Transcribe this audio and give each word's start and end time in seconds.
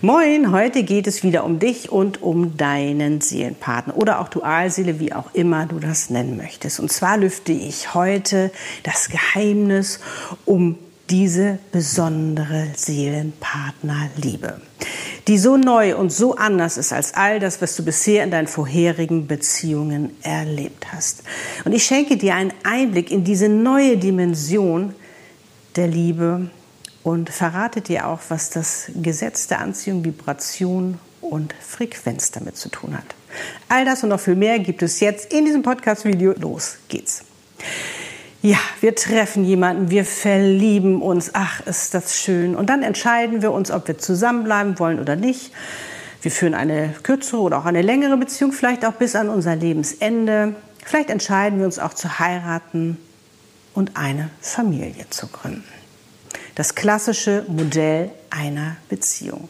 Moin, 0.00 0.52
heute 0.52 0.84
geht 0.84 1.08
es 1.08 1.24
wieder 1.24 1.42
um 1.42 1.58
dich 1.58 1.90
und 1.90 2.22
um 2.22 2.56
deinen 2.56 3.20
Seelenpartner 3.20 3.96
oder 3.96 4.20
auch 4.20 4.28
Dualseele, 4.28 5.00
wie 5.00 5.12
auch 5.12 5.34
immer 5.34 5.66
du 5.66 5.80
das 5.80 6.08
nennen 6.08 6.36
möchtest. 6.36 6.78
Und 6.78 6.92
zwar 6.92 7.16
lüfte 7.16 7.50
ich 7.50 7.94
heute 7.94 8.52
das 8.84 9.08
Geheimnis 9.08 9.98
um 10.44 10.78
diese 11.10 11.58
besondere 11.72 12.68
Seelenpartnerliebe, 12.76 14.60
die 15.26 15.36
so 15.36 15.56
neu 15.56 15.96
und 15.96 16.12
so 16.12 16.36
anders 16.36 16.76
ist 16.76 16.92
als 16.92 17.14
all 17.14 17.40
das, 17.40 17.60
was 17.60 17.74
du 17.74 17.84
bisher 17.84 18.22
in 18.22 18.30
deinen 18.30 18.46
vorherigen 18.46 19.26
Beziehungen 19.26 20.16
erlebt 20.22 20.92
hast. 20.92 21.24
Und 21.64 21.72
ich 21.72 21.82
schenke 21.82 22.16
dir 22.16 22.36
einen 22.36 22.52
Einblick 22.62 23.10
in 23.10 23.24
diese 23.24 23.48
neue 23.48 23.96
Dimension 23.96 24.94
der 25.74 25.88
Liebe 25.88 26.50
und 27.08 27.30
verrate 27.30 27.80
dir 27.80 28.06
auch, 28.06 28.20
was 28.28 28.50
das 28.50 28.90
Gesetz 28.94 29.46
der 29.46 29.60
Anziehung, 29.60 30.04
Vibration 30.04 30.98
und 31.22 31.54
Frequenz 31.54 32.32
damit 32.32 32.58
zu 32.58 32.68
tun 32.68 32.94
hat. 32.94 33.14
All 33.70 33.86
das 33.86 34.02
und 34.02 34.10
noch 34.10 34.20
viel 34.20 34.34
mehr 34.34 34.58
gibt 34.58 34.82
es 34.82 35.00
jetzt 35.00 35.32
in 35.32 35.46
diesem 35.46 35.62
Podcast-Video. 35.62 36.34
Los 36.38 36.76
geht's. 36.88 37.24
Ja, 38.42 38.58
wir 38.82 38.94
treffen 38.94 39.42
jemanden, 39.46 39.88
wir 39.88 40.04
verlieben 40.04 41.00
uns. 41.00 41.30
Ach, 41.32 41.66
ist 41.66 41.94
das 41.94 42.18
schön. 42.20 42.54
Und 42.54 42.68
dann 42.68 42.82
entscheiden 42.82 43.40
wir 43.40 43.52
uns, 43.52 43.70
ob 43.70 43.88
wir 43.88 43.96
zusammenbleiben 43.96 44.78
wollen 44.78 45.00
oder 45.00 45.16
nicht. 45.16 45.52
Wir 46.20 46.30
führen 46.30 46.52
eine 46.52 46.94
kürzere 47.02 47.40
oder 47.40 47.56
auch 47.56 47.64
eine 47.64 47.80
längere 47.80 48.18
Beziehung, 48.18 48.52
vielleicht 48.52 48.84
auch 48.84 48.92
bis 48.92 49.16
an 49.16 49.30
unser 49.30 49.56
Lebensende. 49.56 50.54
Vielleicht 50.84 51.08
entscheiden 51.08 51.58
wir 51.58 51.64
uns 51.64 51.78
auch 51.78 51.94
zu 51.94 52.18
heiraten 52.18 52.98
und 53.72 53.96
eine 53.96 54.28
Familie 54.42 55.08
zu 55.08 55.26
gründen 55.28 55.77
das 56.58 56.74
klassische 56.74 57.44
Modell 57.46 58.10
einer 58.30 58.76
Beziehung. 58.88 59.48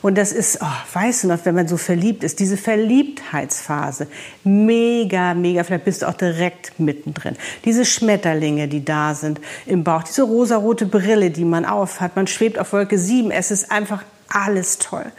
Und 0.00 0.16
das 0.16 0.32
ist, 0.32 0.58
oh, 0.62 0.94
weißt 0.94 1.24
du 1.24 1.28
noch, 1.28 1.44
wenn 1.44 1.54
man 1.54 1.68
so 1.68 1.76
verliebt 1.76 2.24
ist, 2.24 2.40
diese 2.40 2.56
Verliebtheitsphase, 2.56 4.08
mega, 4.42 5.34
mega, 5.34 5.62
vielleicht 5.64 5.84
bist 5.84 6.00
du 6.00 6.08
auch 6.08 6.14
direkt 6.14 6.80
mittendrin. 6.80 7.36
Diese 7.66 7.84
Schmetterlinge, 7.84 8.68
die 8.68 8.82
da 8.82 9.14
sind 9.14 9.38
im 9.66 9.84
Bauch, 9.84 10.02
diese 10.02 10.22
rosarote 10.22 10.86
Brille, 10.86 11.30
die 11.30 11.44
man 11.44 11.66
aufhat, 11.66 12.16
man 12.16 12.26
schwebt 12.26 12.58
auf 12.58 12.72
Wolke 12.72 12.98
7, 12.98 13.30
es 13.30 13.50
ist 13.50 13.70
einfach 13.70 14.02
alles 14.28 14.78
toll. 14.78 15.12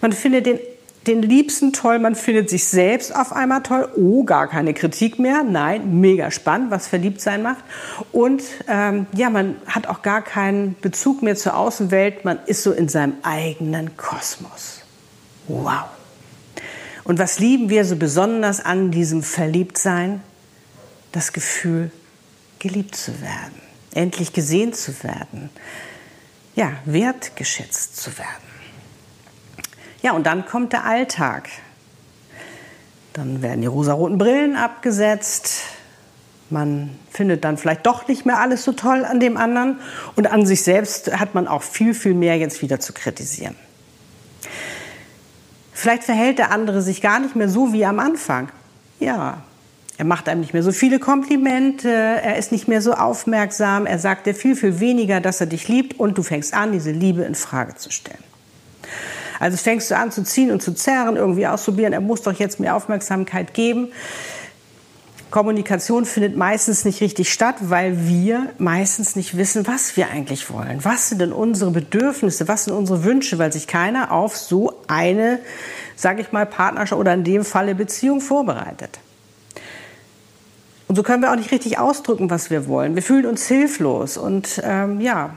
Man 0.00 0.12
findet 0.12 0.46
den 0.46 0.58
den 1.06 1.22
Liebsten 1.22 1.72
toll, 1.72 1.98
man 1.98 2.14
findet 2.14 2.48
sich 2.48 2.64
selbst 2.64 3.14
auf 3.14 3.32
einmal 3.32 3.62
toll. 3.62 3.88
Oh, 3.96 4.24
gar 4.24 4.48
keine 4.48 4.74
Kritik 4.74 5.18
mehr. 5.18 5.42
Nein, 5.42 6.00
mega 6.00 6.30
spannend, 6.30 6.70
was 6.70 6.86
Verliebtsein 6.86 7.42
macht. 7.42 7.64
Und 8.12 8.42
ähm, 8.68 9.06
ja, 9.14 9.30
man 9.30 9.56
hat 9.66 9.86
auch 9.86 10.02
gar 10.02 10.22
keinen 10.22 10.76
Bezug 10.80 11.22
mehr 11.22 11.36
zur 11.36 11.56
Außenwelt. 11.56 12.24
Man 12.24 12.38
ist 12.46 12.62
so 12.62 12.72
in 12.72 12.88
seinem 12.88 13.14
eigenen 13.22 13.96
Kosmos. 13.96 14.80
Wow. 15.48 15.84
Und 17.04 17.18
was 17.18 17.38
lieben 17.38 17.68
wir 17.68 17.84
so 17.84 17.96
besonders 17.96 18.64
an 18.64 18.90
diesem 18.90 19.22
Verliebtsein? 19.22 20.22
Das 21.12 21.32
Gefühl, 21.32 21.90
geliebt 22.58 22.96
zu 22.96 23.20
werden, 23.20 23.60
endlich 23.94 24.32
gesehen 24.32 24.72
zu 24.72 25.04
werden, 25.04 25.50
ja, 26.56 26.72
wertgeschätzt 26.86 27.96
zu 27.96 28.16
werden. 28.18 28.53
Ja, 30.04 30.12
und 30.12 30.26
dann 30.26 30.44
kommt 30.44 30.74
der 30.74 30.84
Alltag. 30.84 31.48
Dann 33.14 33.40
werden 33.40 33.62
die 33.62 33.66
rosaroten 33.66 34.18
Brillen 34.18 34.54
abgesetzt. 34.54 35.62
Man 36.50 36.90
findet 37.10 37.42
dann 37.42 37.56
vielleicht 37.56 37.86
doch 37.86 38.06
nicht 38.06 38.26
mehr 38.26 38.38
alles 38.38 38.64
so 38.64 38.72
toll 38.72 39.06
an 39.06 39.18
dem 39.18 39.38
anderen. 39.38 39.80
Und 40.14 40.30
an 40.30 40.44
sich 40.44 40.62
selbst 40.62 41.18
hat 41.18 41.34
man 41.34 41.48
auch 41.48 41.62
viel, 41.62 41.94
viel 41.94 42.12
mehr 42.12 42.36
jetzt 42.36 42.60
wieder 42.60 42.80
zu 42.80 42.92
kritisieren. 42.92 43.56
Vielleicht 45.72 46.04
verhält 46.04 46.38
der 46.38 46.50
andere 46.50 46.82
sich 46.82 47.00
gar 47.00 47.18
nicht 47.18 47.34
mehr 47.34 47.48
so 47.48 47.72
wie 47.72 47.86
am 47.86 47.98
Anfang. 47.98 48.50
Ja, 49.00 49.38
er 49.96 50.04
macht 50.04 50.28
einem 50.28 50.42
nicht 50.42 50.52
mehr 50.52 50.62
so 50.62 50.72
viele 50.72 50.98
Komplimente, 50.98 51.88
er 51.88 52.36
ist 52.36 52.52
nicht 52.52 52.68
mehr 52.68 52.82
so 52.82 52.92
aufmerksam, 52.92 53.86
er 53.86 53.98
sagt 53.98 54.26
dir 54.26 54.34
viel, 54.34 54.54
viel 54.54 54.80
weniger, 54.80 55.22
dass 55.22 55.40
er 55.40 55.46
dich 55.46 55.66
liebt 55.68 55.98
und 55.98 56.18
du 56.18 56.22
fängst 56.22 56.52
an, 56.52 56.72
diese 56.72 56.90
Liebe 56.90 57.22
in 57.22 57.34
Frage 57.34 57.76
zu 57.76 57.90
stellen. 57.90 58.33
Also 59.44 59.58
fängst 59.58 59.90
du 59.90 59.96
an 59.98 60.10
zu 60.10 60.24
ziehen 60.24 60.50
und 60.50 60.62
zu 60.62 60.72
zerren, 60.72 61.16
irgendwie 61.16 61.46
ausprobieren, 61.46 61.92
er 61.92 62.00
muss 62.00 62.22
doch 62.22 62.32
jetzt 62.32 62.60
mehr 62.60 62.74
Aufmerksamkeit 62.74 63.52
geben. 63.52 63.88
Kommunikation 65.30 66.06
findet 66.06 66.34
meistens 66.34 66.86
nicht 66.86 67.02
richtig 67.02 67.30
statt, 67.30 67.56
weil 67.60 68.08
wir 68.08 68.48
meistens 68.56 69.16
nicht 69.16 69.36
wissen, 69.36 69.66
was 69.66 69.98
wir 69.98 70.08
eigentlich 70.08 70.48
wollen. 70.48 70.82
Was 70.82 71.10
sind 71.10 71.20
denn 71.20 71.34
unsere 71.34 71.72
Bedürfnisse? 71.72 72.48
Was 72.48 72.64
sind 72.64 72.72
unsere 72.72 73.04
Wünsche? 73.04 73.38
Weil 73.38 73.52
sich 73.52 73.66
keiner 73.66 74.12
auf 74.12 74.34
so 74.34 74.80
eine, 74.86 75.40
sage 75.94 76.22
ich 76.22 76.32
mal, 76.32 76.46
Partnerschaft 76.46 76.98
oder 76.98 77.12
in 77.12 77.24
dem 77.24 77.44
Falle 77.44 77.74
Beziehung 77.74 78.22
vorbereitet. 78.22 78.98
Und 80.88 80.96
so 80.96 81.02
können 81.02 81.22
wir 81.22 81.30
auch 81.30 81.36
nicht 81.36 81.52
richtig 81.52 81.78
ausdrücken, 81.78 82.30
was 82.30 82.48
wir 82.48 82.66
wollen. 82.66 82.94
Wir 82.94 83.02
fühlen 83.02 83.26
uns 83.26 83.46
hilflos 83.46 84.16
und 84.16 84.62
ähm, 84.64 85.02
ja, 85.02 85.36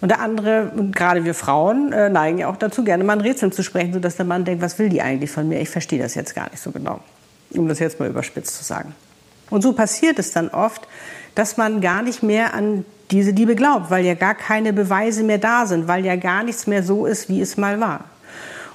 und 0.00 0.10
der 0.10 0.20
andere, 0.20 0.70
und 0.76 0.94
gerade 0.94 1.24
wir 1.24 1.34
Frauen, 1.34 1.92
äh, 1.92 2.08
neigen 2.08 2.38
ja 2.38 2.48
auch 2.48 2.56
dazu, 2.56 2.84
gerne 2.84 3.02
mal 3.02 3.14
ein 3.14 3.20
Rätsel 3.20 3.52
zu 3.52 3.62
sprechen, 3.62 3.92
sodass 3.92 4.16
der 4.16 4.26
Mann 4.26 4.44
denkt, 4.44 4.62
was 4.62 4.78
will 4.78 4.88
die 4.88 5.02
eigentlich 5.02 5.30
von 5.30 5.48
mir? 5.48 5.60
Ich 5.60 5.70
verstehe 5.70 6.00
das 6.00 6.14
jetzt 6.14 6.34
gar 6.34 6.48
nicht 6.50 6.62
so 6.62 6.70
genau. 6.70 7.00
Um 7.50 7.66
das 7.66 7.78
jetzt 7.78 7.98
mal 7.98 8.08
überspitzt 8.08 8.56
zu 8.56 8.62
sagen. 8.62 8.94
Und 9.50 9.62
so 9.62 9.72
passiert 9.72 10.18
es 10.18 10.32
dann 10.32 10.48
oft, 10.50 10.86
dass 11.34 11.56
man 11.56 11.80
gar 11.80 12.02
nicht 12.02 12.22
mehr 12.22 12.54
an 12.54 12.84
diese 13.10 13.30
Liebe 13.30 13.56
glaubt, 13.56 13.90
weil 13.90 14.04
ja 14.04 14.14
gar 14.14 14.34
keine 14.34 14.72
Beweise 14.72 15.24
mehr 15.24 15.38
da 15.38 15.66
sind, 15.66 15.88
weil 15.88 16.04
ja 16.04 16.16
gar 16.16 16.42
nichts 16.42 16.66
mehr 16.66 16.82
so 16.82 17.06
ist, 17.06 17.28
wie 17.28 17.40
es 17.40 17.56
mal 17.56 17.80
war. 17.80 18.04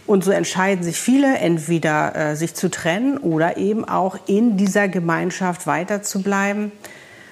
Und 0.05 0.23
so 0.23 0.31
entscheiden 0.31 0.83
sich 0.83 0.99
viele, 0.99 1.37
entweder 1.37 2.15
äh, 2.15 2.35
sich 2.35 2.55
zu 2.55 2.69
trennen 2.69 3.17
oder 3.17 3.57
eben 3.57 3.87
auch 3.87 4.17
in 4.27 4.57
dieser 4.57 4.89
Gemeinschaft 4.89 5.65
weiterzubleiben 5.65 6.71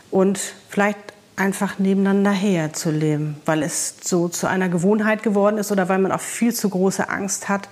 und 0.09 0.39
vielleicht 0.69 0.97
einfach 1.35 1.79
nebeneinander 1.79 2.31
herzuleben, 2.31 3.37
weil 3.45 3.63
es 3.63 3.95
so 4.03 4.27
zu 4.27 4.47
einer 4.47 4.69
Gewohnheit 4.69 5.23
geworden 5.23 5.57
ist 5.57 5.71
oder 5.71 5.89
weil 5.89 5.99
man 5.99 6.11
auch 6.11 6.21
viel 6.21 6.53
zu 6.53 6.69
große 6.69 7.09
Angst 7.09 7.49
hat, 7.49 7.69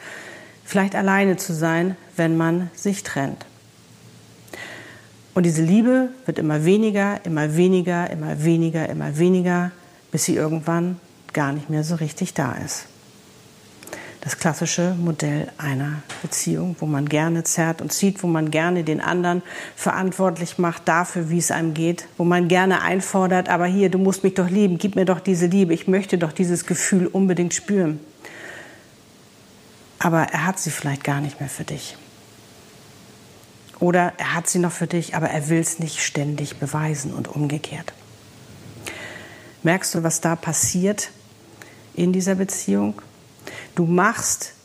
vielleicht 0.66 0.96
alleine 0.96 1.38
zu 1.38 1.53
sein, 1.53 1.96
wenn 2.16 2.38
man 2.38 2.69
sich 2.74 3.03
trennt. 3.03 3.46
Und 5.34 5.44
diese 5.46 5.62
Liebe 5.62 6.09
wird 6.25 6.40
immer 6.40 6.66
weniger, 6.66 7.24
immer 7.25 7.56
weniger, 7.56 8.09
immer 8.09 8.44
weniger, 8.44 8.90
immer 8.90 9.18
weniger, 9.18 9.72
bis 10.12 10.25
sie 10.25 10.36
irgendwann 10.36 11.00
gar 11.34 11.53
nicht 11.53 11.69
mehr 11.69 11.84
so 11.84 11.96
richtig 11.96 12.34
da 12.34 12.53
ist 12.53 12.86
das 14.29 14.38
klassische 14.38 14.94
Modell 14.94 15.47
einer 15.57 16.03
Beziehung, 16.22 16.75
wo 16.78 16.85
man 16.85 17.09
gerne 17.09 17.44
zerrt 17.44 17.81
und 17.81 17.91
zieht, 17.91 18.22
wo 18.22 18.28
man 18.28 18.51
gerne 18.51 18.84
den 18.84 19.01
anderen 19.01 19.41
verantwortlich 19.75 20.59
macht 20.59 20.88
dafür, 20.88 21.31
wie 21.31 21.40
es 21.40 21.50
einem 21.50 21.73
geht, 21.73 22.07
wo 22.16 22.23
man 22.23 22.47
gerne 22.47 22.84
einfordert, 22.84 23.50
aber 23.50 23.66
hier, 23.66 23.89
du 23.89 23.97
musst 23.97 24.23
mich 24.23 24.35
doch 24.35 24.47
lieben, 24.47 24.78
gib 24.78 24.95
mir 24.95 25.06
doch 25.06 25.19
diese 25.19 25.47
Liebe, 25.47 25.73
ich 25.73 25.88
möchte 25.88 26.19
doch 26.19 26.31
dieses 26.31 26.68
Gefühl 26.68 27.07
unbedingt 27.07 27.56
spüren. 27.56 28.00
Aber 29.97 30.22
er 30.22 30.45
hat 30.45 30.59
sie 30.59 30.69
vielleicht 30.69 31.03
gar 31.03 31.22
nicht 31.22 31.39
mehr 31.39 31.50
für 31.50 31.63
dich. 31.63 31.97
Oder 33.80 34.13
er 34.19 34.36
hat 34.36 34.48
sie 34.48 34.59
noch 34.59 34.71
für 34.71 34.86
dich, 34.86 35.15
aber 35.15 35.31
er 35.31 35.50
will 35.50 35.59
es 35.59 35.80
nicht 35.80 36.06
ständig 36.06 36.57
beweisen 36.57 37.15
und 37.15 37.30
umgekehrt. 37.30 37.94
Merkst 39.63 39.95
du, 39.95 40.04
was 40.04 40.21
da 40.21 40.36
passiert 40.36 41.09
in 41.95 42.13
dieser 42.13 42.36
Beziehung? 42.36 43.01
Du 43.80 43.86
machst 43.86 44.56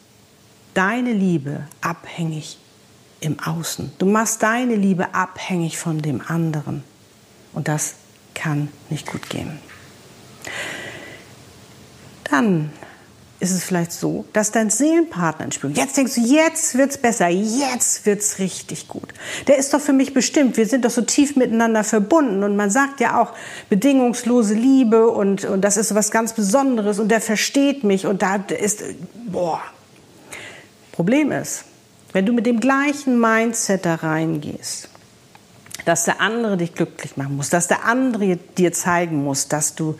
deine 0.75 1.13
Liebe 1.13 1.69
abhängig 1.81 2.59
im 3.21 3.39
Außen. 3.39 3.93
Du 3.99 4.07
machst 4.07 4.43
deine 4.43 4.75
Liebe 4.75 5.15
abhängig 5.15 5.79
von 5.79 6.03
dem 6.03 6.21
anderen. 6.21 6.83
Und 7.53 7.69
das 7.69 7.95
kann 8.35 8.71
nicht 8.91 9.07
gut 9.07 9.31
gehen. 9.31 9.61
Dann 12.25 12.73
ist 13.45 13.53
es 13.53 13.65
vielleicht 13.65 13.93
so, 13.93 14.25
dass 14.33 14.51
dein 14.51 14.71
Seelenpartner 14.71 15.45
ins 15.45 15.57
Spiel 15.57 15.71
Jetzt 15.77 15.97
denkst 15.97 16.15
du, 16.15 16.21
jetzt 16.23 16.77
wird's 16.77 16.99
besser, 16.99 17.29
jetzt 17.29 18.07
wird's 18.07 18.39
richtig 18.39 18.89
gut. 18.89 19.13
Der 19.47 19.59
ist 19.59 19.75
doch 19.75 19.81
für 19.81 19.93
mich 19.93 20.15
bestimmt. 20.15 20.57
Wir 20.57 20.67
sind 20.67 20.85
doch 20.85 20.91
so 20.91 21.03
tief 21.03 21.37
miteinander 21.37 21.85
verbunden 21.85 22.43
und 22.43 22.57
man 22.57 22.71
sagt 22.71 23.01
ja 23.01 23.21
auch 23.21 23.33
bedingungslose 23.69 24.55
Liebe 24.55 25.09
und, 25.09 25.45
und 25.45 25.61
das 25.61 25.77
ist 25.77 25.95
was 25.95 26.11
ganz 26.11 26.33
Besonderes 26.33 26.99
und 26.99 27.09
der 27.09 27.21
versteht 27.21 27.85
mich 27.85 28.07
und 28.07 28.23
da 28.23 28.37
ist, 28.37 28.83
boah. 29.27 29.61
Problem 30.93 31.31
ist, 31.31 31.65
wenn 32.13 32.25
du 32.25 32.33
mit 32.33 32.47
dem 32.47 32.61
gleichen 32.61 33.21
Mindset 33.21 33.85
da 33.85 33.97
reingehst, 33.97 34.89
dass 35.85 36.05
der 36.05 36.21
andere 36.21 36.57
dich 36.57 36.75
glücklich 36.75 37.17
machen 37.17 37.37
muss, 37.37 37.51
dass 37.51 37.69
der 37.69 37.85
andere 37.85 38.37
dir 38.37 38.73
zeigen 38.73 39.23
muss, 39.23 39.49
dass 39.49 39.75
du, 39.75 39.99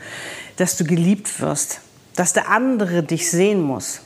dass 0.57 0.77
du 0.77 0.85
geliebt 0.85 1.41
wirst, 1.41 1.81
dass 2.17 2.33
der 2.33 2.49
andere 2.49 3.03
dich 3.03 3.31
sehen 3.31 3.61
muss. 3.61 4.01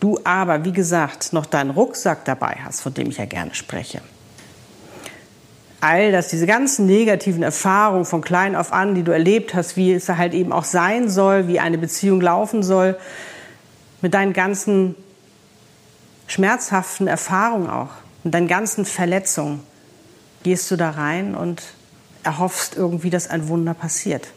Du 0.00 0.18
aber, 0.24 0.64
wie 0.64 0.72
gesagt, 0.72 1.32
noch 1.32 1.46
deinen 1.46 1.70
Rucksack 1.70 2.24
dabei 2.24 2.58
hast, 2.64 2.80
von 2.80 2.92
dem 2.94 3.08
ich 3.08 3.18
ja 3.18 3.24
gerne 3.24 3.54
spreche. 3.54 4.00
All 5.80 6.12
das, 6.12 6.28
diese 6.28 6.46
ganzen 6.46 6.86
negativen 6.86 7.42
Erfahrungen 7.42 8.04
von 8.04 8.20
klein 8.20 8.56
auf 8.56 8.72
an, 8.72 8.94
die 8.94 9.02
du 9.02 9.12
erlebt 9.12 9.54
hast, 9.54 9.76
wie 9.76 9.92
es 9.92 10.08
halt 10.08 10.32
eben 10.32 10.52
auch 10.52 10.64
sein 10.64 11.08
soll, 11.08 11.48
wie 11.48 11.60
eine 11.60 11.78
Beziehung 11.78 12.20
laufen 12.20 12.62
soll, 12.62 12.96
mit 14.00 14.14
deinen 14.14 14.32
ganzen 14.32 14.94
schmerzhaften 16.26 17.06
Erfahrungen 17.06 17.68
auch, 17.68 17.90
mit 18.24 18.32
deinen 18.32 18.48
ganzen 18.48 18.84
Verletzungen, 18.84 19.60
gehst 20.42 20.70
du 20.70 20.76
da 20.76 20.90
rein 20.90 21.34
und 21.34 21.62
erhoffst 22.22 22.76
irgendwie, 22.76 23.10
dass 23.10 23.28
ein 23.28 23.48
Wunder 23.48 23.74
passiert. 23.74 24.28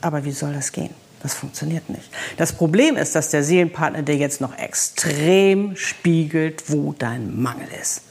Aber 0.00 0.24
wie 0.24 0.32
soll 0.32 0.52
das 0.52 0.72
gehen? 0.72 1.01
Das 1.22 1.34
funktioniert 1.34 1.88
nicht. 1.88 2.10
Das 2.36 2.52
Problem 2.52 2.96
ist, 2.96 3.14
dass 3.14 3.30
der 3.30 3.44
Seelenpartner 3.44 4.02
dir 4.02 4.16
jetzt 4.16 4.40
noch 4.40 4.58
extrem 4.58 5.76
spiegelt, 5.76 6.64
wo 6.68 6.94
dein 6.98 7.40
Mangel 7.40 7.68
ist. 7.80 8.02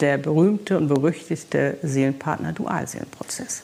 Der 0.00 0.18
berühmte 0.18 0.76
und 0.76 0.88
berüchtigte 0.88 1.78
Seelenpartner-Dualseelenprozess. 1.82 3.62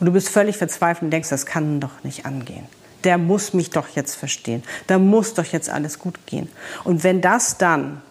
Und 0.00 0.06
du 0.06 0.12
bist 0.12 0.28
völlig 0.28 0.56
verzweifelt 0.56 1.04
und 1.04 1.10
denkst, 1.10 1.28
das 1.28 1.46
kann 1.46 1.80
doch 1.80 2.02
nicht 2.02 2.26
angehen. 2.26 2.66
Der 3.04 3.16
muss 3.16 3.54
mich 3.54 3.70
doch 3.70 3.88
jetzt 3.90 4.16
verstehen. 4.16 4.64
Da 4.88 4.98
muss 4.98 5.34
doch 5.34 5.44
jetzt 5.44 5.70
alles 5.70 6.00
gut 6.00 6.26
gehen. 6.26 6.48
Und 6.82 7.04
wenn 7.04 7.20
das 7.20 7.58
dann 7.58 8.02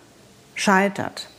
scheitert, 0.56 1.30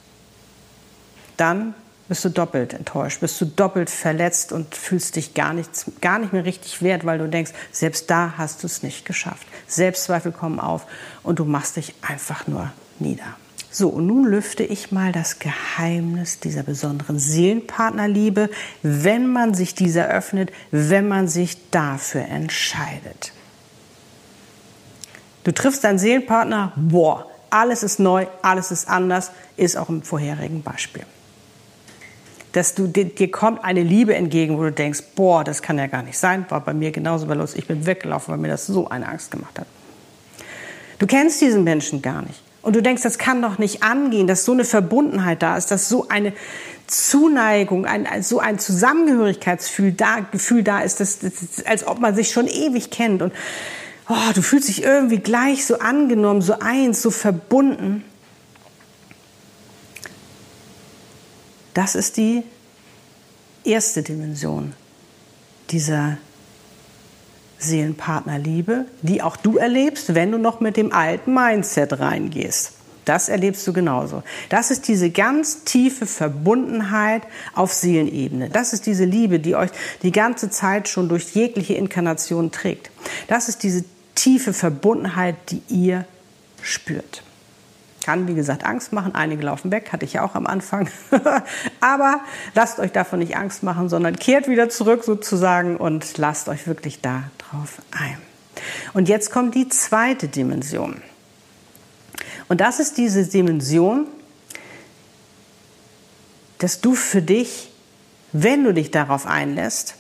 dann 1.39 1.75
bist 2.09 2.25
du 2.25 2.29
doppelt 2.29 2.73
enttäuscht, 2.73 3.21
bist 3.21 3.41
du 3.41 3.47
doppelt 3.47 3.91
verletzt 3.91 4.53
und 4.53 4.75
fühlst 4.75 5.17
dich 5.17 5.35
gar, 5.35 5.53
nichts, 5.53 5.87
gar 6.01 6.19
nicht 6.19 6.33
mehr 6.33 6.45
richtig 6.45 6.83
wert, 6.83 7.05
weil 7.05 7.19
du 7.19 7.29
denkst, 7.29 7.53
selbst 7.73 8.11
da 8.11 8.35
hast 8.37 8.63
du 8.63 8.67
es 8.67 8.83
nicht 8.83 9.05
geschafft. 9.05 9.47
Selbstzweifel 9.67 10.33
kommen 10.33 10.61
auf 10.61 10.87
und 11.23 11.39
du 11.39 11.45
machst 11.45 11.77
dich 11.77 11.95
einfach 12.03 12.47
nur 12.47 12.73
nieder. 13.01 13.37
So, 13.71 13.89
und 13.89 14.07
nun 14.07 14.25
lüfte 14.25 14.63
ich 14.63 14.93
mal 14.93 15.13
das 15.13 15.39
Geheimnis 15.39 16.41
dieser 16.41 16.63
besonderen 16.63 17.19
Seelenpartnerliebe, 17.19 18.51
wenn 18.83 19.27
man 19.27 19.53
sich 19.53 19.75
dieser 19.75 20.09
öffnet, 20.09 20.51
wenn 20.71 21.09
man 21.09 21.29
sich 21.29 21.71
dafür 21.71 22.23
entscheidet. 22.23 23.33
Du 25.45 25.53
triffst 25.53 25.85
deinen 25.85 25.99
Seelenpartner, 25.99 26.73
boah, 26.77 27.31
alles 27.51 27.83
ist 27.83 27.99
neu, 27.99 28.27
alles 28.43 28.71
ist 28.71 28.89
anders, 28.89 29.31
ist 29.57 29.77
auch 29.77 29.89
im 29.89 30.03
vorherigen 30.03 30.63
Beispiel 30.63 31.05
dass 32.57 32.75
du, 32.75 32.87
dir, 32.87 33.05
dir 33.05 33.31
kommt 33.31 33.63
eine 33.63 33.83
Liebe 33.83 34.15
entgegen, 34.15 34.57
wo 34.57 34.63
du 34.63 34.73
denkst, 34.73 35.01
boah, 35.15 35.45
das 35.45 35.61
kann 35.61 35.77
ja 35.79 35.89
gar 35.89 36.03
nicht 36.03 36.17
sein, 36.17 36.47
war 36.49 36.61
bei 36.63 36.73
mir 36.73 36.91
genauso 36.91 37.27
los. 37.35 37.55
Ich 37.55 37.67
bin 37.67 37.85
weggelaufen, 37.85 38.33
weil 38.33 38.39
mir 38.39 38.49
das 38.49 38.67
so 38.67 38.89
eine 38.89 39.07
Angst 39.07 39.31
gemacht 39.31 39.59
hat. 39.59 39.67
Du 40.99 41.07
kennst 41.07 41.43
diesen 41.43 41.65
Menschen 41.65 42.01
gar 42.01 42.23
nicht. 42.23 42.41
Und 42.63 42.75
du 42.75 42.83
denkst, 42.83 43.03
das 43.03 43.19
kann 43.19 43.43
doch 43.43 43.59
nicht 43.59 43.83
angehen, 43.83 44.27
dass 44.27 44.45
so 44.45 44.53
eine 44.53 44.65
Verbundenheit 44.65 45.43
da 45.43 45.57
ist, 45.57 45.71
dass 45.71 45.91
so 45.91 46.09
eine 46.09 46.33
Zuneigung, 46.87 47.85
ein, 47.85 48.23
so 48.23 48.39
ein 48.39 48.59
Zusammengehörigkeitsgefühl 48.59 49.93
da, 49.93 50.21
Gefühl 50.33 50.63
da 50.63 50.81
ist, 50.81 51.01
dass, 51.01 51.19
dass, 51.19 51.65
als 51.67 51.87
ob 51.87 52.01
man 52.01 52.15
sich 52.15 52.31
schon 52.31 52.47
ewig 52.47 52.91
kennt. 52.91 53.21
Und 53.21 53.35
oh, 54.09 54.33
du 54.35 54.41
fühlst 54.41 54.69
dich 54.69 54.83
irgendwie 54.83 55.19
gleich 55.19 55.67
so 55.67 55.79
angenommen, 55.79 56.41
so 56.41 56.59
eins, 56.59 57.03
so 57.03 57.11
verbunden. 57.11 58.03
Das 61.77 61.95
ist 61.95 62.17
die 62.17 62.43
erste 63.63 64.03
Dimension 64.03 64.73
dieser 65.69 66.17
Seelenpartnerliebe, 67.59 68.87
die 69.03 69.21
auch 69.21 69.37
du 69.37 69.59
erlebst, 69.59 70.15
wenn 70.15 70.33
du 70.33 70.39
noch 70.39 70.61
mit 70.61 70.79
dem 70.79 70.91
alten 70.91 71.35
Mindset 71.35 71.99
reingehst. 71.99 72.73
Das 73.05 73.29
erlebst 73.29 73.67
du 73.67 73.75
genauso. 73.75 74.23
Das 74.49 74.71
ist 74.71 74.89
diese 74.89 75.11
ganz 75.11 75.65
tiefe 75.65 76.07
Verbundenheit 76.07 77.25
auf 77.55 77.75
Seelenebene. 77.75 78.49
Das 78.49 78.73
ist 78.73 78.87
diese 78.87 79.05
Liebe, 79.05 79.39
die 79.39 79.55
euch 79.55 79.71
die 80.03 80.13
ganze 80.13 80.49
Zeit 80.49 80.89
schon 80.89 81.11
durch 81.11 81.35
jegliche 81.35 81.75
Inkarnation 81.75 82.53
trägt. 82.53 82.91
Das 83.29 83.51
ist 83.51 83.63
diese 83.63 83.85
tiefe 84.15 84.55
Verbundenheit, 84.55 85.37
die 85.51 85.61
ihr 85.69 86.07
spürt. 86.63 87.23
Kann, 88.07 88.29
wie 88.29 88.35
gesagt, 88.35 88.65
Angst 88.65 88.93
machen. 88.93 89.17
Einige 89.17 89.43
laufen 89.43 89.73
weg, 89.73 89.93
hatte 89.93 90.05
ich 90.05 90.13
ja 90.13 90.23
auch 90.23 90.37
am 90.37 90.47
Anfang. 90.47 90.89
Aber 91.81 92.21
lasst 92.55 92.79
euch 92.79 92.93
davon 92.93 93.19
nicht 93.19 93.37
Angst 93.37 93.65
machen, 93.65 93.89
sondern 93.89 94.15
kehrt 94.15 94.47
wieder 94.47 94.69
zurück 94.69 95.03
sozusagen 95.03 95.77
und 95.77 96.17
lasst 96.17 96.49
euch 96.49 96.69
wirklich 96.69 97.01
da 97.01 97.25
drauf 97.37 97.83
ein. 97.91 98.17
Und 98.95 99.09
jetzt 99.09 99.33
kommt 99.33 99.57
die 99.57 99.69
zweite 99.69 100.29
Dimension. 100.29 101.03
Und 102.47 102.61
das 102.61 102.79
ist 102.79 102.97
diese 102.97 103.27
Dimension, 103.27 104.07
dass 106.59 106.81
du 106.81 106.95
für 106.95 107.23
dich, 107.23 107.73
wenn 108.31 108.63
du 108.63 108.73
dich 108.73 108.93
darauf 108.93 109.27
einlässt, 109.27 109.97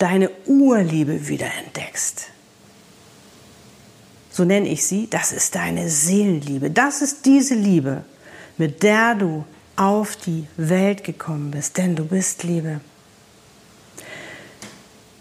deine 0.00 0.28
Urliebe 0.46 1.28
wieder 1.28 1.46
entdeckst 1.64 2.32
so 4.32 4.44
nenne 4.44 4.68
ich 4.68 4.86
sie, 4.86 5.08
das 5.10 5.30
ist 5.32 5.54
deine 5.54 5.90
Seelenliebe. 5.90 6.70
Das 6.70 7.02
ist 7.02 7.26
diese 7.26 7.54
Liebe, 7.54 8.02
mit 8.56 8.82
der 8.82 9.14
du 9.14 9.44
auf 9.76 10.16
die 10.16 10.46
Welt 10.56 11.04
gekommen 11.04 11.50
bist, 11.50 11.76
denn 11.76 11.94
du 11.96 12.04
bist 12.06 12.42
Liebe. 12.42 12.80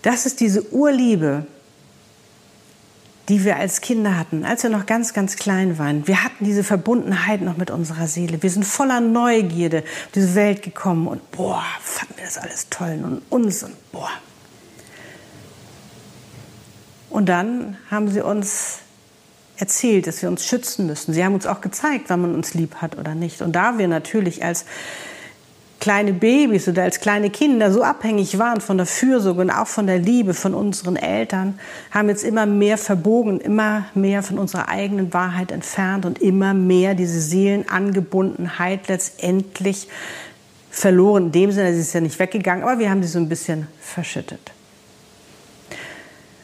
Das 0.01 0.25
ist 0.25 0.39
diese 0.39 0.73
Urliebe, 0.73 1.45
die 3.29 3.43
wir 3.43 3.57
als 3.57 3.81
Kinder 3.81 4.17
hatten, 4.17 4.45
als 4.45 4.63
wir 4.63 4.69
noch 4.69 4.85
ganz, 4.85 5.13
ganz 5.13 5.35
klein 5.35 5.77
waren. 5.77 6.07
Wir 6.07 6.23
hatten 6.23 6.43
diese 6.43 6.63
Verbundenheit 6.63 7.41
noch 7.41 7.55
mit 7.57 7.69
unserer 7.69 8.07
Seele. 8.07 8.41
Wir 8.41 8.49
sind 8.49 8.65
voller 8.65 8.99
Neugierde 8.99 9.79
auf 9.79 10.11
diese 10.15 10.35
Welt 10.35 10.63
gekommen 10.63 11.07
und 11.07 11.31
boah, 11.31 11.63
fanden 11.81 12.15
wir 12.17 12.25
das 12.25 12.37
alles 12.37 12.67
toll 12.69 12.99
und 13.03 13.21
uns 13.29 13.63
und 13.63 13.91
boah. 13.91 14.09
Und 17.09 17.27
dann 17.27 17.77
haben 17.89 18.09
sie 18.09 18.21
uns 18.21 18.80
erzählt, 19.61 20.07
dass 20.07 20.21
wir 20.21 20.29
uns 20.29 20.45
schützen 20.45 20.87
müssen. 20.87 21.13
Sie 21.13 21.23
haben 21.23 21.33
uns 21.33 21.45
auch 21.45 21.61
gezeigt, 21.61 22.05
wann 22.07 22.21
man 22.21 22.35
uns 22.35 22.53
lieb 22.53 22.75
hat 22.75 22.97
oder 22.97 23.15
nicht. 23.15 23.41
Und 23.41 23.53
da 23.53 23.77
wir 23.77 23.87
natürlich 23.87 24.43
als 24.43 24.65
kleine 25.79 26.13
Babys 26.13 26.67
oder 26.67 26.83
als 26.83 26.99
kleine 26.99 27.29
Kinder 27.29 27.71
so 27.71 27.83
abhängig 27.83 28.37
waren 28.37 28.61
von 28.61 28.77
der 28.77 28.85
Fürsorge 28.85 29.41
und 29.41 29.49
auch 29.49 29.67
von 29.67 29.87
der 29.87 29.97
Liebe 29.97 30.33
von 30.33 30.53
unseren 30.53 30.95
Eltern, 30.95 31.59
haben 31.89 32.07
jetzt 32.07 32.23
immer 32.23 32.45
mehr 32.45 32.77
verbogen, 32.77 33.41
immer 33.41 33.85
mehr 33.95 34.23
von 34.23 34.37
unserer 34.37 34.69
eigenen 34.69 35.11
Wahrheit 35.13 35.51
entfernt 35.51 36.05
und 36.05 36.19
immer 36.21 36.53
mehr 36.53 36.93
diese 36.93 37.19
Seelenangebundenheit 37.19 38.87
letztendlich 38.87 39.87
verloren. 40.69 41.25
In 41.25 41.31
dem 41.31 41.51
Sinne, 41.51 41.73
sie 41.73 41.81
ist 41.81 41.93
ja 41.93 41.99
nicht 41.99 42.19
weggegangen, 42.19 42.63
aber 42.63 42.79
wir 42.79 42.89
haben 42.89 43.01
sie 43.01 43.09
so 43.09 43.19
ein 43.19 43.27
bisschen 43.27 43.67
verschüttet. 43.81 44.51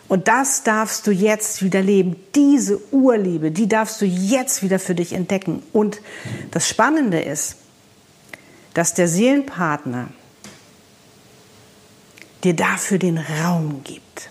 Und 0.08 0.30
das 0.30 0.64
darfst 0.64 1.06
du 1.06 1.12
jetzt 1.12 1.62
wieder 1.64 1.82
leben. 1.82 2.16
Diese 2.34 2.80
Urliebe, 2.94 3.52
die 3.52 3.68
darfst 3.68 4.02
du 4.02 4.06
jetzt 4.06 4.64
wieder 4.64 4.80
für 4.80 4.96
dich 4.96 5.14
entdecken. 5.14 5.62
Und 5.74 6.02
das 6.52 6.68
Spannende 6.68 7.20
ist, 7.20 7.58
dass 8.74 8.94
der 8.94 9.08
Seelenpartner 9.08 10.08
dir 12.44 12.56
dafür 12.56 13.00
den 13.00 13.18
Raum 13.18 13.82
gibt. 13.84 14.30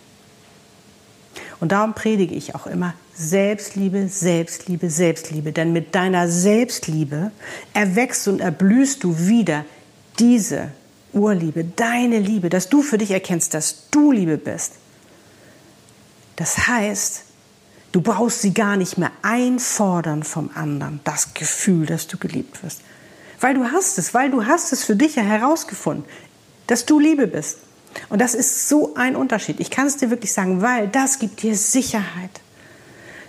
Und 1.60 1.72
darum 1.72 1.94
predige 1.94 2.34
ich 2.34 2.54
auch 2.54 2.66
immer 2.66 2.94
Selbstliebe, 3.14 4.08
Selbstliebe, 4.08 4.88
Selbstliebe. 4.88 5.52
Denn 5.52 5.72
mit 5.72 5.94
deiner 5.94 6.28
Selbstliebe 6.28 7.32
erwächst 7.74 8.28
und 8.28 8.40
erblühst 8.40 9.04
du 9.04 9.18
wieder 9.18 9.64
diese 10.18 10.70
Urliebe, 11.12 11.64
deine 11.64 12.18
Liebe, 12.18 12.48
dass 12.48 12.68
du 12.68 12.82
für 12.82 12.98
dich 12.98 13.10
erkennst, 13.10 13.52
dass 13.52 13.90
du 13.90 14.12
Liebe 14.12 14.38
bist 14.38 14.74
das 16.36 16.68
heißt, 16.68 17.22
du 17.92 18.00
brauchst 18.00 18.42
sie 18.42 18.52
gar 18.52 18.76
nicht 18.76 18.98
mehr 18.98 19.10
einfordern 19.22 20.22
vom 20.22 20.50
anderen, 20.54 21.00
das 21.04 21.34
Gefühl, 21.34 21.86
dass 21.86 22.06
du 22.06 22.18
geliebt 22.18 22.62
wirst. 22.62 22.82
Weil 23.40 23.54
du 23.54 23.70
hast 23.70 23.98
es, 23.98 24.14
weil 24.14 24.30
du 24.30 24.46
hast 24.46 24.72
es 24.72 24.84
für 24.84 24.96
dich 24.96 25.16
ja 25.16 25.22
herausgefunden, 25.22 26.04
dass 26.66 26.86
du 26.86 26.98
Liebe 26.98 27.26
bist. 27.26 27.58
Und 28.08 28.20
das 28.20 28.34
ist 28.34 28.68
so 28.68 28.94
ein 28.94 29.16
Unterschied. 29.16 29.60
Ich 29.60 29.70
kann 29.70 29.86
es 29.86 29.96
dir 29.96 30.10
wirklich 30.10 30.32
sagen, 30.32 30.62
weil 30.62 30.88
das 30.88 31.18
gibt 31.18 31.42
dir 31.42 31.56
Sicherheit. 31.56 32.40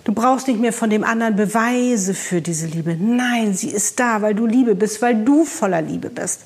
Du 0.04 0.12
brauchst 0.12 0.48
nicht 0.48 0.60
mehr 0.60 0.72
von 0.72 0.90
dem 0.90 1.04
anderen 1.04 1.36
Beweise 1.36 2.14
für 2.14 2.40
diese 2.40 2.66
Liebe. 2.66 2.96
Nein, 2.98 3.54
sie 3.54 3.68
ist 3.68 4.00
da, 4.00 4.22
weil 4.22 4.34
du 4.34 4.46
Liebe 4.46 4.74
bist, 4.74 5.02
weil 5.02 5.24
du 5.24 5.44
voller 5.44 5.82
Liebe 5.82 6.08
bist. 6.10 6.42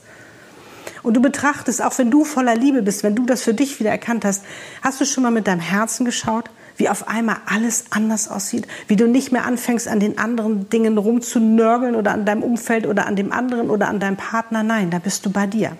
Und 1.02 1.14
du 1.14 1.20
betrachtest, 1.20 1.82
auch 1.82 1.98
wenn 1.98 2.10
du 2.10 2.24
voller 2.24 2.54
Liebe 2.54 2.82
bist, 2.82 3.02
wenn 3.02 3.16
du 3.16 3.26
das 3.26 3.42
für 3.42 3.54
dich 3.54 3.80
wieder 3.80 3.90
erkannt 3.90 4.24
hast, 4.24 4.44
hast 4.82 5.00
du 5.00 5.04
schon 5.04 5.22
mal 5.22 5.30
mit 5.30 5.46
deinem 5.46 5.60
Herzen 5.60 6.04
geschaut? 6.04 6.50
wie 6.76 6.88
auf 6.88 7.08
einmal 7.08 7.36
alles 7.46 7.84
anders 7.90 8.28
aussieht, 8.28 8.66
wie 8.88 8.96
du 8.96 9.06
nicht 9.06 9.32
mehr 9.32 9.44
anfängst, 9.44 9.88
an 9.88 10.00
den 10.00 10.18
anderen 10.18 10.68
Dingen 10.70 10.98
rumzunörgeln 10.98 11.94
oder 11.94 12.12
an 12.12 12.24
deinem 12.24 12.42
Umfeld 12.42 12.86
oder 12.86 13.06
an 13.06 13.16
dem 13.16 13.32
anderen 13.32 13.70
oder 13.70 13.88
an 13.88 14.00
deinem 14.00 14.16
Partner. 14.16 14.62
Nein, 14.62 14.90
da 14.90 14.98
bist 14.98 15.26
du 15.26 15.30
bei 15.30 15.46
dir. 15.46 15.76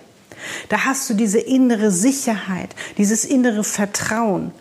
Da 0.69 0.85
hast 0.85 1.09
du 1.09 1.13
diese 1.13 1.39
innere 1.39 1.91
Sicherheit, 1.91 2.75
dieses 2.97 3.25
innere 3.25 3.63
Vertrauen. 3.63 4.51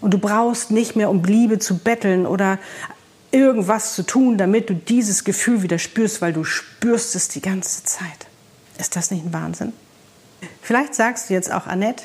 Und 0.00 0.12
du 0.12 0.18
brauchst 0.18 0.70
nicht 0.70 0.94
mehr 0.94 1.10
um 1.10 1.24
Liebe 1.24 1.58
zu 1.58 1.78
betteln 1.78 2.26
oder 2.26 2.58
irgendwas 3.30 3.94
zu 3.94 4.02
tun, 4.02 4.38
damit 4.38 4.70
du 4.70 4.74
dieses 4.74 5.24
Gefühl 5.24 5.62
wieder 5.62 5.78
spürst, 5.78 6.22
weil 6.22 6.32
du 6.32 6.44
spürst 6.44 7.14
es 7.16 7.28
die 7.28 7.40
ganze 7.40 7.84
Zeit. 7.84 8.26
Ist 8.78 8.94
das 8.94 9.10
nicht 9.10 9.24
ein 9.24 9.32
Wahnsinn? 9.32 9.72
Vielleicht 10.62 10.94
sagst 10.94 11.30
du 11.30 11.34
jetzt 11.34 11.52
auch, 11.52 11.66
Annette, 11.66 12.04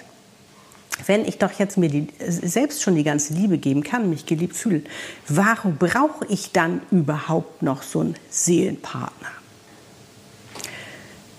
wenn 1.08 1.26
ich 1.26 1.38
doch 1.38 1.52
jetzt 1.54 1.78
mir 1.78 1.90
die, 1.90 2.08
selbst 2.20 2.84
schon 2.84 2.96
die 2.96 3.04
ganze 3.04 3.34
Liebe 3.34 3.58
geben 3.58 3.84
kann, 3.84 4.10
mich 4.10 4.26
geliebt 4.26 4.56
fühlen, 4.56 4.86
warum 5.28 5.78
brauche 5.78 6.26
ich 6.28 6.52
dann 6.52 6.82
überhaupt 6.92 7.64
noch 7.64 7.82
so 7.82 8.02
einen 8.02 8.16
Seelenpartner? 8.30 9.30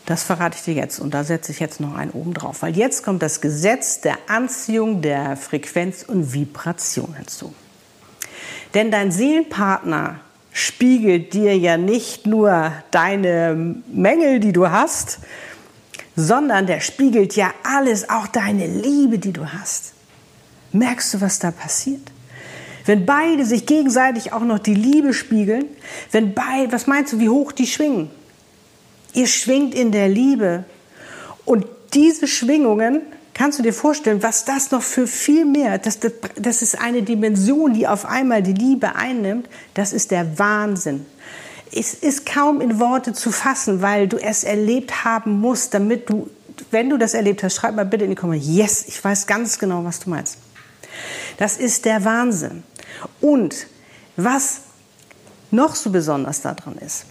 Das 0.07 0.25
verrate 0.25 0.57
ich 0.59 0.65
dir 0.65 0.75
jetzt 0.75 0.99
und 0.99 1.15
da 1.15 1.23
setze 1.23 1.53
ich 1.53 1.61
jetzt 1.61 1.81
noch 1.81 1.95
einen 1.95 2.11
oben 2.11 2.35
drauf, 2.35 2.63
weil 2.63 2.77
jetzt 2.77 3.05
kommt 3.05 3.23
das 3.23 3.41
Gesetz 3.41 4.01
der 4.01 4.19
Anziehung 4.27 5.01
der 5.01 5.37
Frequenz 5.37 6.03
und 6.03 6.35
Vibration 6.35 7.15
hinzu. 7.15 7.55
Denn 8.75 8.91
dein 8.91 9.13
Seelenpartner 9.13 10.21
spiegelt 10.53 11.33
dir 11.35 11.57
ja 11.57 11.77
nicht 11.77 12.27
nur 12.27 12.73
deine 12.91 13.77
Mängel, 13.93 14.41
die 14.41 14.53
du 14.53 14.71
hast, 14.71 15.21
sondern 16.17 16.67
der 16.67 16.81
spiegelt 16.81 17.37
ja 17.37 17.53
alles, 17.63 18.09
auch 18.11 18.27
deine 18.27 18.67
Liebe, 18.67 19.19
die 19.19 19.33
du 19.33 19.53
hast. 19.53 19.93
Merkst 20.73 21.15
du, 21.15 21.21
was 21.21 21.39
da 21.39 21.51
passiert? 21.51 22.13
Wenn 22.85 23.07
beide 23.07 23.45
sich 23.45 23.67
gegenseitig 23.67 24.33
auch 24.33 24.41
noch 24.41 24.59
die 24.59 24.75
Liebe 24.75 25.13
spiegeln, 25.13 25.67
wenn 26.11 26.35
beide, 26.35 26.73
was 26.73 26.87
meinst 26.87 27.13
du, 27.13 27.19
wie 27.19 27.29
hoch 27.29 27.53
die 27.53 27.67
schwingen? 27.67 28.11
Ihr 29.15 29.27
schwingt 29.27 29.75
in 29.75 29.93
der 29.93 30.09
Liebe. 30.09 30.65
Und 31.45 31.67
diese 31.95 32.27
Schwingungen, 32.27 33.03
kannst 33.35 33.59
du 33.59 33.63
dir 33.63 33.73
vorstellen, 33.73 34.23
was 34.23 34.45
das 34.45 34.71
noch 34.71 34.83
für 34.83 35.07
viel 35.07 35.45
mehr, 35.45 35.79
das, 35.79 36.01
das, 36.01 36.13
das 36.37 36.63
ist 36.63 36.81
eine 36.81 37.03
Dimension, 37.03 37.75
die 37.75 37.87
auf 37.87 38.05
einmal 38.05 38.43
die 38.43 38.53
Liebe 38.53 38.95
einnimmt, 38.95 39.49
das 39.75 39.93
ist 39.93 40.11
der 40.11 40.39
Wahnsinn. 40.39 41.07
Es 41.75 41.95
ist 41.95 42.27
kaum 42.27 42.61
in 42.61 42.79
Worte 42.79 43.13
zu 43.13 43.33
fassen, 43.33 43.81
weil 43.81 44.09
du 44.09 44.19
es 44.19 44.45
erlebt 44.45 45.05
haben 45.05 45.41
musst, 45.41 45.73
damit 45.75 46.11
du, 46.11 46.29
wenn 46.71 46.91
du 46.91 46.99
das 46.99 47.15
erlebt 47.15 47.43
hast, 47.43 47.57
schreib 47.57 47.75
mal 47.75 47.87
bitte 47.87 48.05
in 48.05 48.11
die 48.11 48.17
Kommentare, 48.17 48.51
yes, 48.51 48.85
ich 48.87 49.03
weiß 49.03 49.27
ganz 49.27 49.59
genau, 49.59 49.85
was 49.85 50.01
du 50.01 50.11
meinst. 50.11 50.37
Das 51.39 51.57
ist 51.57 51.85
der 51.87 52.05
Wahnsinn. 52.05 52.63
Und 53.21 53.67
was 54.17 54.61
noch 55.51 55.75
so 55.75 55.91
besonders 55.91 56.43
daran 56.43 56.77
ist, 56.79 57.07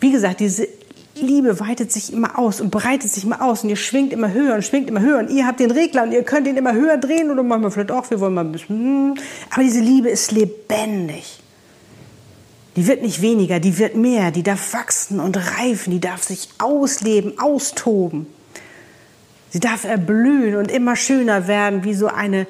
wie 0.00 0.12
gesagt, 0.12 0.40
diese 0.40 0.68
Liebe 1.16 1.60
weitet 1.60 1.92
sich 1.92 2.12
immer 2.12 2.38
aus 2.38 2.60
und 2.60 2.70
breitet 2.70 3.10
sich 3.10 3.24
immer 3.24 3.40
aus 3.40 3.62
und 3.62 3.70
ihr 3.70 3.76
schwingt 3.76 4.12
immer 4.12 4.32
höher 4.32 4.54
und 4.54 4.64
schwingt 4.64 4.88
immer 4.88 5.00
höher 5.00 5.18
und 5.18 5.30
ihr 5.30 5.46
habt 5.46 5.60
den 5.60 5.70
Regler 5.70 6.02
und 6.02 6.12
ihr 6.12 6.24
könnt 6.24 6.46
ihn 6.46 6.56
immer 6.56 6.72
höher 6.72 6.96
drehen 6.96 7.30
oder 7.30 7.42
manchmal 7.42 7.70
vielleicht 7.70 7.92
auch, 7.92 8.10
wir 8.10 8.20
wollen 8.20 8.34
mal 8.34 8.44
ein 8.44 8.52
bisschen, 8.52 8.76
hm. 8.76 9.14
aber 9.50 9.62
diese 9.62 9.80
Liebe 9.80 10.08
ist 10.08 10.32
lebendig. 10.32 11.40
Die 12.76 12.86
wird 12.86 13.02
nicht 13.02 13.20
weniger, 13.20 13.60
die 13.60 13.78
wird 13.78 13.94
mehr, 13.94 14.30
die 14.30 14.42
darf 14.42 14.72
wachsen 14.72 15.20
und 15.20 15.36
reifen, 15.58 15.92
die 15.92 16.00
darf 16.00 16.24
sich 16.24 16.48
ausleben, 16.58 17.38
austoben. 17.38 18.26
Sie 19.50 19.60
darf 19.60 19.84
erblühen 19.84 20.56
und 20.56 20.70
immer 20.70 20.96
schöner 20.96 21.46
werden, 21.46 21.84
wie 21.84 21.94
so 21.94 22.08
eine, 22.08 22.48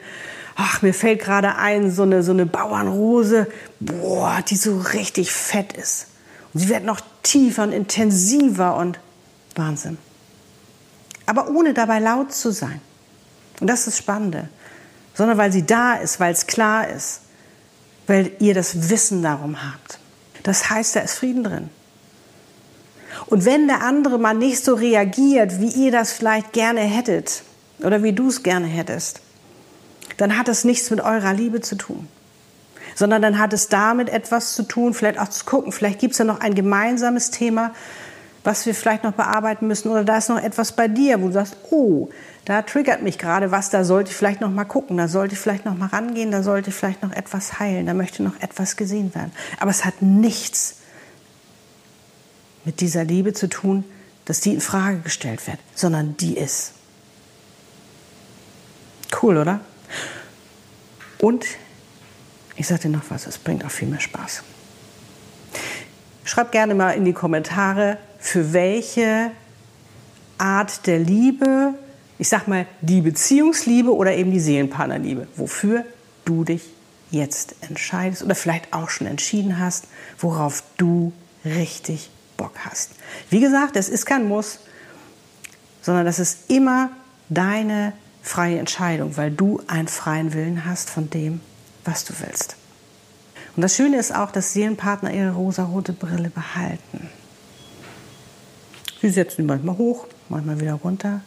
ach, 0.56 0.80
mir 0.80 0.94
fällt 0.94 1.20
gerade 1.20 1.56
ein, 1.56 1.90
so 1.90 2.02
eine, 2.02 2.22
so 2.22 2.32
eine 2.32 2.46
Bauernrose, 2.46 3.46
boah, 3.80 4.42
die 4.48 4.56
so 4.56 4.78
richtig 4.78 5.30
fett 5.30 5.74
ist. 5.74 6.06
Und 6.54 6.60
sie 6.60 6.68
wird 6.70 6.84
noch 6.84 7.02
tiefer 7.22 7.64
und 7.64 7.72
intensiver 7.72 8.76
und 8.76 8.98
Wahnsinn. 9.56 9.98
Aber 11.26 11.50
ohne 11.50 11.74
dabei 11.74 11.98
laut 11.98 12.32
zu 12.32 12.50
sein. 12.50 12.80
Und 13.60 13.68
das 13.68 13.86
ist 13.86 13.98
Spannende. 13.98 14.48
Sondern 15.14 15.36
weil 15.36 15.52
sie 15.52 15.64
da 15.64 15.94
ist, 15.94 16.20
weil 16.20 16.32
es 16.32 16.46
klar 16.46 16.88
ist, 16.88 17.20
weil 18.06 18.32
ihr 18.40 18.54
das 18.54 18.88
Wissen 18.88 19.22
darum 19.22 19.62
habt. 19.62 19.98
Das 20.44 20.70
heißt, 20.70 20.94
da 20.94 21.00
ist 21.00 21.14
Frieden 21.14 21.42
drin. 21.42 21.70
Und 23.26 23.44
wenn 23.44 23.66
der 23.66 23.82
andere 23.82 24.18
mal 24.18 24.34
nicht 24.34 24.64
so 24.64 24.74
reagiert, 24.74 25.60
wie 25.60 25.70
ihr 25.70 25.90
das 25.90 26.12
vielleicht 26.12 26.52
gerne 26.52 26.80
hättet 26.80 27.42
oder 27.80 28.02
wie 28.04 28.12
du 28.12 28.28
es 28.28 28.44
gerne 28.44 28.66
hättest, 28.66 29.20
dann 30.18 30.38
hat 30.38 30.48
es 30.48 30.62
nichts 30.62 30.90
mit 30.90 31.00
eurer 31.00 31.32
Liebe 31.32 31.60
zu 31.60 31.74
tun 31.74 32.08
sondern 32.94 33.22
dann 33.22 33.38
hat 33.38 33.52
es 33.52 33.68
damit 33.68 34.08
etwas 34.08 34.54
zu 34.54 34.62
tun, 34.62 34.94
vielleicht 34.94 35.18
auch 35.18 35.28
zu 35.28 35.44
gucken, 35.44 35.72
vielleicht 35.72 35.98
gibt 35.98 36.12
es 36.12 36.18
ja 36.18 36.24
noch 36.24 36.40
ein 36.40 36.54
gemeinsames 36.54 37.30
Thema, 37.30 37.74
was 38.44 38.66
wir 38.66 38.74
vielleicht 38.74 39.04
noch 39.04 39.12
bearbeiten 39.12 39.66
müssen 39.66 39.88
oder 39.88 40.04
da 40.04 40.18
ist 40.18 40.28
noch 40.28 40.40
etwas 40.40 40.72
bei 40.72 40.86
dir, 40.86 41.20
wo 41.20 41.28
du 41.28 41.32
sagst, 41.32 41.56
oh, 41.70 42.10
da 42.44 42.60
triggert 42.60 43.02
mich 43.02 43.18
gerade 43.18 43.50
was, 43.50 43.70
da 43.70 43.84
sollte 43.84 44.10
ich 44.10 44.16
vielleicht 44.16 44.42
noch 44.42 44.50
mal 44.50 44.64
gucken, 44.64 44.98
da 44.98 45.08
sollte 45.08 45.34
ich 45.34 45.40
vielleicht 45.40 45.64
noch 45.64 45.76
mal 45.76 45.86
rangehen, 45.86 46.30
da 46.30 46.42
sollte 46.42 46.68
ich 46.68 46.76
vielleicht 46.76 47.02
noch 47.02 47.12
etwas 47.12 47.58
heilen, 47.58 47.86
da 47.86 47.94
möchte 47.94 48.22
noch 48.22 48.38
etwas 48.40 48.76
gesehen 48.76 49.14
werden. 49.14 49.32
Aber 49.58 49.70
es 49.70 49.86
hat 49.86 50.02
nichts 50.02 50.76
mit 52.66 52.80
dieser 52.80 53.04
Liebe 53.04 53.32
zu 53.32 53.48
tun, 53.48 53.84
dass 54.26 54.40
die 54.40 54.54
in 54.54 54.60
Frage 54.60 54.98
gestellt 54.98 55.46
wird, 55.46 55.58
sondern 55.74 56.16
die 56.18 56.36
ist. 56.36 56.72
Cool, 59.22 59.38
oder? 59.38 59.60
Und 61.18 61.46
ich 62.56 62.66
sage 62.66 62.82
dir 62.82 62.88
noch 62.90 63.04
was, 63.08 63.26
es 63.26 63.38
bringt 63.38 63.64
auch 63.64 63.70
viel 63.70 63.88
mehr 63.88 64.00
Spaß. 64.00 64.42
Schreib 66.24 66.52
gerne 66.52 66.74
mal 66.74 66.90
in 66.90 67.04
die 67.04 67.12
Kommentare, 67.12 67.98
für 68.24 68.54
welche 68.54 69.32
Art 70.38 70.86
der 70.86 70.98
Liebe, 70.98 71.74
ich 72.18 72.30
sag 72.30 72.48
mal 72.48 72.66
die 72.80 73.02
Beziehungsliebe 73.02 73.94
oder 73.94 74.14
eben 74.14 74.32
die 74.32 74.40
Seelenpartnerliebe, 74.40 75.28
wofür 75.36 75.84
du 76.24 76.42
dich 76.42 76.62
jetzt 77.10 77.54
entscheidest 77.60 78.22
oder 78.22 78.34
vielleicht 78.34 78.72
auch 78.72 78.88
schon 78.88 79.06
entschieden 79.06 79.58
hast, 79.58 79.88
worauf 80.18 80.64
du 80.78 81.12
richtig 81.44 82.08
Bock 82.38 82.54
hast. 82.60 82.92
Wie 83.28 83.40
gesagt, 83.40 83.76
es 83.76 83.90
ist 83.90 84.06
kein 84.06 84.26
Muss, 84.26 84.58
sondern 85.82 86.06
das 86.06 86.18
ist 86.18 86.50
immer 86.50 86.88
deine 87.28 87.92
freie 88.22 88.58
Entscheidung, 88.58 89.18
weil 89.18 89.32
du 89.32 89.60
einen 89.66 89.86
freien 89.86 90.32
Willen 90.32 90.64
hast 90.64 90.88
von 90.88 91.10
dem, 91.10 91.42
was 91.84 92.06
du 92.06 92.14
willst. 92.20 92.56
Und 93.54 93.60
das 93.60 93.76
Schöne 93.76 93.98
ist 93.98 94.14
auch, 94.14 94.30
dass 94.30 94.54
Seelenpartner 94.54 95.12
ihre 95.12 95.32
rosarote 95.32 95.92
Brille 95.92 96.30
behalten. 96.30 97.10
Sie 99.04 99.11
setzen 99.11 99.37
sie 99.37 99.42
manchmal 99.42 99.76
hoch, 99.76 100.06
manchmal 100.30 100.58
wieder 100.62 100.73
runter. 100.73 101.20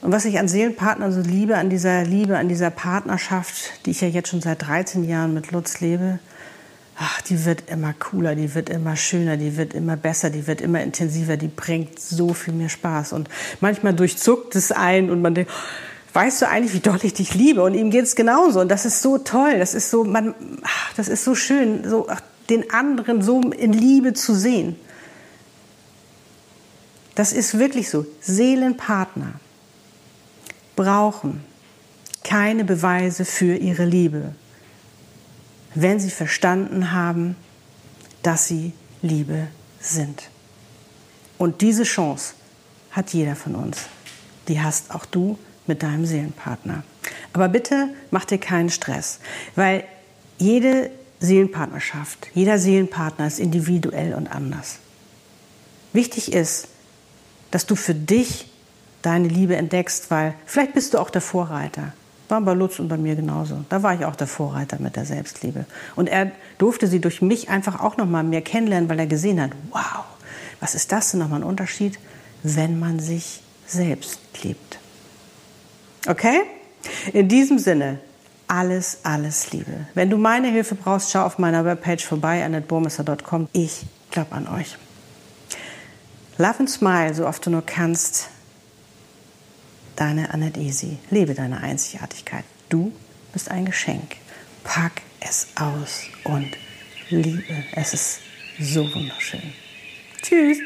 Und 0.00 0.10
was 0.10 0.24
ich 0.24 0.38
an 0.38 0.48
Seelenpartnern 0.48 1.12
so 1.12 1.20
liebe, 1.20 1.58
an 1.58 1.68
dieser 1.68 2.02
Liebe, 2.02 2.38
an 2.38 2.48
dieser 2.48 2.70
Partnerschaft, 2.70 3.84
die 3.84 3.90
ich 3.90 4.00
ja 4.00 4.08
jetzt 4.08 4.30
schon 4.30 4.40
seit 4.40 4.66
13 4.66 5.04
Jahren 5.04 5.34
mit 5.34 5.52
Lutz 5.52 5.80
lebe, 5.80 6.18
ach, 6.96 7.20
die 7.20 7.44
wird 7.44 7.64
immer 7.70 7.92
cooler, 7.92 8.34
die 8.34 8.54
wird 8.54 8.70
immer 8.70 8.96
schöner, 8.96 9.36
die 9.36 9.58
wird 9.58 9.74
immer 9.74 9.98
besser, 9.98 10.30
die 10.30 10.46
wird 10.46 10.62
immer 10.62 10.82
intensiver, 10.82 11.36
die 11.36 11.48
bringt 11.48 12.00
so 12.00 12.32
viel 12.32 12.54
mehr 12.54 12.70
Spaß. 12.70 13.12
Und 13.12 13.28
manchmal 13.60 13.92
durchzuckt 13.92 14.56
es 14.56 14.72
ein 14.72 15.10
und 15.10 15.20
man 15.20 15.34
denkt, 15.34 15.52
weißt 16.14 16.40
du 16.40 16.48
eigentlich, 16.48 16.72
wie 16.72 16.80
doll 16.80 17.00
ich 17.02 17.12
dich 17.12 17.34
liebe? 17.34 17.62
Und 17.62 17.74
ihm 17.74 17.90
geht 17.90 18.04
es 18.04 18.16
genauso. 18.16 18.60
Und 18.60 18.70
das 18.70 18.86
ist 18.86 19.02
so 19.02 19.18
toll. 19.18 19.58
Das 19.58 19.74
ist 19.74 19.90
so, 19.90 20.04
man, 20.04 20.34
das 20.96 21.08
ist 21.08 21.22
so 21.22 21.34
schön, 21.34 21.86
so 21.86 22.06
den 22.48 22.70
anderen 22.72 23.20
so 23.20 23.42
in 23.42 23.74
Liebe 23.74 24.14
zu 24.14 24.34
sehen. 24.34 24.76
Das 27.14 27.32
ist 27.32 27.58
wirklich 27.58 27.90
so. 27.90 28.06
Seelenpartner 28.20 29.34
brauchen 30.76 31.44
keine 32.24 32.64
Beweise 32.64 33.24
für 33.24 33.56
ihre 33.56 33.84
Liebe, 33.84 34.34
wenn 35.74 36.00
sie 36.00 36.10
verstanden 36.10 36.92
haben, 36.92 37.36
dass 38.22 38.46
sie 38.46 38.72
Liebe 39.02 39.48
sind. 39.80 40.30
Und 41.38 41.60
diese 41.60 41.82
Chance 41.82 42.34
hat 42.92 43.12
jeder 43.12 43.36
von 43.36 43.54
uns. 43.56 43.78
Die 44.48 44.60
hast 44.60 44.94
auch 44.94 45.04
du 45.04 45.38
mit 45.66 45.82
deinem 45.82 46.06
Seelenpartner. 46.06 46.84
Aber 47.32 47.48
bitte 47.48 47.88
mach 48.10 48.24
dir 48.24 48.38
keinen 48.38 48.70
Stress, 48.70 49.18
weil 49.56 49.84
jede 50.38 50.90
Seelenpartnerschaft, 51.20 52.28
jeder 52.34 52.58
Seelenpartner 52.58 53.26
ist 53.26 53.38
individuell 53.38 54.14
und 54.14 54.28
anders. 54.28 54.78
Wichtig 55.92 56.32
ist, 56.32 56.68
dass 57.52 57.66
du 57.66 57.76
für 57.76 57.94
dich 57.94 58.50
deine 59.02 59.28
Liebe 59.28 59.54
entdeckst, 59.54 60.10
weil 60.10 60.34
vielleicht 60.44 60.74
bist 60.74 60.94
du 60.94 60.98
auch 60.98 61.10
der 61.10 61.20
Vorreiter. 61.20 61.92
War 62.28 62.40
bei 62.40 62.54
Lutz 62.54 62.78
und 62.78 62.88
bei 62.88 62.96
mir 62.96 63.14
genauso. 63.14 63.64
Da 63.68 63.82
war 63.82 63.94
ich 63.94 64.04
auch 64.04 64.16
der 64.16 64.26
Vorreiter 64.26 64.78
mit 64.80 64.96
der 64.96 65.04
Selbstliebe. 65.04 65.66
Und 65.94 66.08
er 66.08 66.32
durfte 66.58 66.86
sie 66.86 67.00
durch 67.00 67.20
mich 67.20 67.50
einfach 67.50 67.80
auch 67.80 67.96
noch 67.96 68.06
mal 68.06 68.24
mehr 68.24 68.42
kennenlernen, 68.42 68.88
weil 68.88 68.98
er 68.98 69.06
gesehen 69.06 69.40
hat, 69.40 69.50
wow, 69.70 70.04
was 70.60 70.74
ist 70.74 70.90
das 70.92 71.10
denn 71.10 71.20
nochmal 71.20 71.40
ein 71.40 71.46
Unterschied, 71.46 71.98
wenn 72.42 72.78
man 72.78 73.00
sich 73.00 73.42
selbst 73.66 74.18
liebt. 74.42 74.78
Okay? 76.08 76.40
In 77.12 77.28
diesem 77.28 77.58
Sinne, 77.58 77.98
alles, 78.48 78.98
alles 79.02 79.52
Liebe. 79.52 79.86
Wenn 79.94 80.10
du 80.10 80.16
meine 80.16 80.48
Hilfe 80.48 80.74
brauchst, 80.74 81.10
schau 81.10 81.24
auf 81.24 81.38
meiner 81.38 81.64
Webpage 81.64 82.04
vorbei, 82.04 82.44
annetburmesser.com. 82.44 83.48
Ich 83.52 83.84
glaube 84.10 84.32
an 84.32 84.48
euch. 84.48 84.76
Love 86.38 86.60
and 86.60 86.70
smile, 86.70 87.14
so 87.14 87.26
oft 87.26 87.44
du 87.44 87.50
nur 87.50 87.62
kannst. 87.62 88.28
Deine 89.96 90.32
Annette 90.32 90.58
Easy. 90.60 90.98
Lebe 91.10 91.34
deine 91.34 91.60
Einzigartigkeit. 91.60 92.44
Du 92.68 92.92
bist 93.32 93.50
ein 93.50 93.66
Geschenk. 93.66 94.16
Pack 94.64 95.02
es 95.20 95.48
aus 95.56 96.04
und 96.24 96.56
liebe. 97.10 97.64
Es 97.72 97.92
ist 97.92 98.20
so 98.58 98.82
wunderschön. 98.94 99.52
Tschüss. 100.22 100.58